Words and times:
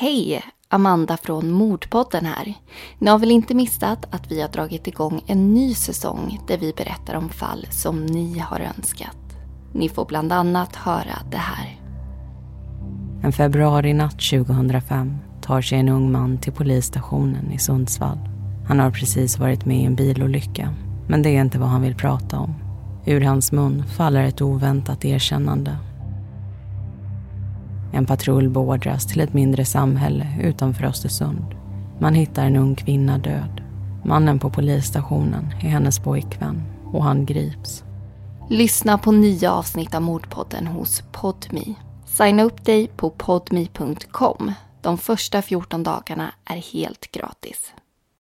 Hej! 0.00 0.42
Amanda 0.68 1.16
från 1.16 1.50
Mordpodden 1.50 2.24
här. 2.24 2.54
Ni 2.98 3.10
har 3.10 3.18
väl 3.18 3.30
inte 3.30 3.54
missat 3.54 4.14
att 4.14 4.32
vi 4.32 4.40
har 4.40 4.48
dragit 4.48 4.86
igång 4.86 5.22
en 5.26 5.54
ny 5.54 5.74
säsong 5.74 6.40
där 6.46 6.58
vi 6.58 6.72
berättar 6.72 7.14
om 7.14 7.28
fall 7.28 7.66
som 7.70 8.06
ni 8.06 8.38
har 8.38 8.60
önskat. 8.60 9.16
Ni 9.72 9.88
får 9.88 10.04
bland 10.04 10.32
annat 10.32 10.76
höra 10.76 11.18
det 11.30 11.36
här. 11.36 11.80
En 13.22 13.32
februarinatt 13.32 14.20
2005 14.30 15.16
tar 15.42 15.62
sig 15.62 15.78
en 15.78 15.88
ung 15.88 16.12
man 16.12 16.38
till 16.38 16.52
polisstationen 16.52 17.52
i 17.52 17.58
Sundsvall. 17.58 18.18
Han 18.68 18.78
har 18.78 18.90
precis 18.90 19.38
varit 19.38 19.66
med 19.66 19.80
i 19.80 19.84
en 19.84 19.96
bilolycka, 19.96 20.74
men 21.08 21.22
det 21.22 21.36
är 21.36 21.40
inte 21.40 21.58
vad 21.58 21.68
han 21.68 21.82
vill 21.82 21.94
prata 21.94 22.38
om. 22.38 22.54
Ur 23.06 23.20
hans 23.20 23.52
mun 23.52 23.84
faller 23.86 24.22
ett 24.22 24.42
oväntat 24.42 25.04
erkännande. 25.04 25.76
En 27.98 28.06
patrull 28.06 28.48
beordras 28.48 29.06
till 29.06 29.20
ett 29.20 29.34
mindre 29.34 29.64
samhälle 29.64 30.26
utanför 30.42 30.84
Östersund. 30.84 31.44
Man 32.00 32.14
hittar 32.14 32.44
en 32.44 32.56
ung 32.56 32.74
kvinna 32.74 33.18
död. 33.18 33.62
Mannen 34.04 34.38
på 34.38 34.50
polisstationen 34.50 35.46
är 35.60 35.68
hennes 35.68 35.98
pojkvän 35.98 36.62
och 36.92 37.04
han 37.04 37.26
grips. 37.26 37.84
Lyssna 38.50 38.98
på 38.98 39.12
nya 39.12 39.52
avsnitt 39.52 39.94
av 39.94 40.02
Mordpodden 40.02 40.66
hos 40.66 41.02
Podmi. 41.12 41.74
Signa 42.06 42.42
upp 42.42 42.64
dig 42.64 42.90
på 42.96 43.10
podmi.com. 43.10 44.52
De 44.82 44.98
första 44.98 45.42
14 45.42 45.82
dagarna 45.82 46.32
är 46.44 46.72
helt 46.72 47.12
gratis. 47.12 47.72